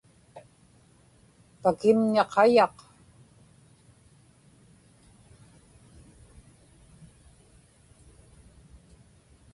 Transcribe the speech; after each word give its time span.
pakimna 1.61 2.23
qayaq 2.33 2.77